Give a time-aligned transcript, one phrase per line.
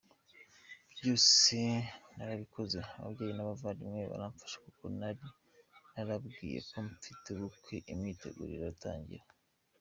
[0.91, 1.57] Byose
[2.15, 5.25] narabikoze ababyeyi n’abavandimwe baramfasha kuko nari
[5.93, 9.25] narabwiye ko mfite ubukwe imyiteguro iratangira.